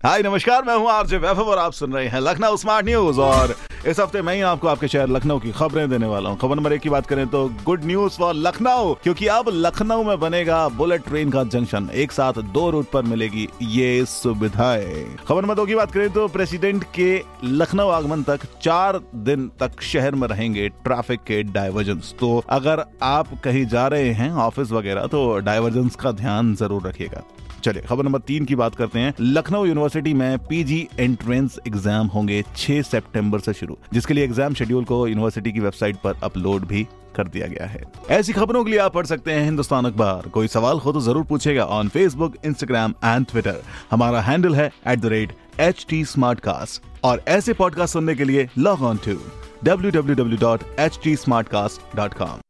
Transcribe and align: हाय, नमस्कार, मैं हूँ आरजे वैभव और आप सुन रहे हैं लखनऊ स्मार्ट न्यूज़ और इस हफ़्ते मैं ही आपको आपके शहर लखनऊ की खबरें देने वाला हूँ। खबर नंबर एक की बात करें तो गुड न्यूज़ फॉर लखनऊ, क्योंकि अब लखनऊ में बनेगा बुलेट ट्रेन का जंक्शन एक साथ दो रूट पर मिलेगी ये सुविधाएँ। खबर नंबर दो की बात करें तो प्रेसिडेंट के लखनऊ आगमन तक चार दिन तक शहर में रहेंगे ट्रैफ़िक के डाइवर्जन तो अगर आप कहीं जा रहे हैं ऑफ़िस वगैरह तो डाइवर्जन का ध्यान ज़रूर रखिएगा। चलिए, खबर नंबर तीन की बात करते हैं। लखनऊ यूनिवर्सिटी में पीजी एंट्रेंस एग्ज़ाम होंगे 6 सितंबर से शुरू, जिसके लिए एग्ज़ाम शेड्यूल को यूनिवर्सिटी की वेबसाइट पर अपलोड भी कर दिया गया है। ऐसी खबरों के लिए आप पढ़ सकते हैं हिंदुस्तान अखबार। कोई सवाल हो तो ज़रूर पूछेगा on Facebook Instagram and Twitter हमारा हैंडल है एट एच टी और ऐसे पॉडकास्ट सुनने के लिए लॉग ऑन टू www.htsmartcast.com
हाय, 0.00 0.22
नमस्कार, 0.22 0.62
मैं 0.64 0.74
हूँ 0.74 0.88
आरजे 0.90 1.16
वैभव 1.18 1.48
और 1.50 1.58
आप 1.58 1.72
सुन 1.72 1.92
रहे 1.92 2.06
हैं 2.08 2.20
लखनऊ 2.20 2.56
स्मार्ट 2.56 2.86
न्यूज़ 2.86 3.18
और 3.20 3.54
इस 3.86 3.98
हफ़्ते 4.00 4.20
मैं 4.22 4.34
ही 4.34 4.40
आपको 4.42 4.68
आपके 4.68 4.88
शहर 4.88 5.08
लखनऊ 5.08 5.38
की 5.38 5.50
खबरें 5.52 5.88
देने 5.90 6.06
वाला 6.06 6.30
हूँ। 6.30 6.38
खबर 6.38 6.56
नंबर 6.56 6.72
एक 6.72 6.80
की 6.80 6.88
बात 6.88 7.06
करें 7.06 7.26
तो 7.28 7.44
गुड 7.64 7.84
न्यूज़ 7.84 8.16
फॉर 8.18 8.34
लखनऊ, 8.34 8.94
क्योंकि 9.02 9.26
अब 9.26 9.48
लखनऊ 9.48 10.02
में 10.04 10.18
बनेगा 10.20 10.66
बुलेट 10.68 11.04
ट्रेन 11.04 11.30
का 11.30 11.42
जंक्शन 11.44 11.88
एक 11.94 12.12
साथ 12.12 12.40
दो 12.54 12.68
रूट 12.70 12.90
पर 12.90 13.02
मिलेगी 13.04 13.46
ये 13.62 14.04
सुविधाएँ। 14.06 15.04
खबर 15.28 15.42
नंबर 15.42 15.54
दो 15.54 15.66
की 15.66 15.74
बात 15.74 15.92
करें 15.92 16.08
तो 16.12 16.26
प्रेसिडेंट 16.28 16.84
के 16.94 17.10
लखनऊ 17.44 17.88
आगमन 17.90 18.22
तक 18.22 18.46
चार 18.62 19.00
दिन 19.24 19.50
तक 19.60 19.82
शहर 19.82 20.14
में 20.14 20.26
रहेंगे 20.28 20.68
ट्रैफ़िक 20.68 21.20
के 21.26 21.42
डाइवर्जन 21.42 22.00
तो 22.20 22.36
अगर 22.50 22.84
आप 23.02 23.40
कहीं 23.44 23.66
जा 23.66 23.86
रहे 23.88 24.10
हैं 24.12 24.32
ऑफ़िस 24.46 24.72
वगैरह 24.72 25.06
तो 25.06 25.36
डाइवर्जन 25.40 25.90
का 26.00 26.12
ध्यान 26.14 26.54
ज़रूर 26.54 26.88
रखिएगा। 26.88 27.22
चलिए, 27.64 27.82
खबर 27.82 28.04
नंबर 28.04 28.18
तीन 28.18 28.44
की 28.44 28.54
बात 28.54 28.74
करते 28.74 28.98
हैं। 28.98 29.14
लखनऊ 29.20 29.64
यूनिवर्सिटी 29.64 30.14
में 30.14 30.38
पीजी 30.38 30.88
एंट्रेंस 31.00 31.58
एग्ज़ाम 31.66 32.06
होंगे 32.06 32.44
6 32.56 32.82
सितंबर 32.82 33.40
से 33.40 33.52
शुरू, 33.52 33.78
जिसके 33.92 34.14
लिए 34.14 34.24
एग्ज़ाम 34.24 34.54
शेड्यूल 34.54 34.84
को 34.84 35.06
यूनिवर्सिटी 35.06 35.52
की 35.52 35.60
वेबसाइट 35.60 35.96
पर 35.96 36.14
अपलोड 36.22 36.66
भी 36.66 36.86
कर 37.16 37.28
दिया 37.28 37.46
गया 37.46 37.66
है। 37.66 37.82
ऐसी 38.10 38.32
खबरों 38.32 38.64
के 38.64 38.70
लिए 38.70 38.80
आप 38.80 38.94
पढ़ 38.94 39.06
सकते 39.06 39.32
हैं 39.32 39.44
हिंदुस्तान 39.44 39.84
अखबार। 39.84 40.28
कोई 40.28 40.48
सवाल 40.48 40.78
हो 40.78 40.92
तो 40.92 41.00
ज़रूर 41.00 41.24
पूछेगा 41.24 41.64
on 41.64 41.88
Facebook 41.88 42.34
Instagram 42.44 42.94
and 43.04 43.26
Twitter 43.26 43.62
हमारा 43.90 44.20
हैंडल 44.20 44.54
है 44.54 44.70
एट 44.88 45.32
एच 45.60 45.86
टी 45.90 46.04
और 47.04 47.22
ऐसे 47.28 47.52
पॉडकास्ट 47.52 47.92
सुनने 47.92 48.14
के 48.14 48.24
लिए 48.24 48.48
लॉग 48.58 48.82
ऑन 48.82 48.96
टू 48.96 49.20
www.htsmartcast.com 49.64 52.49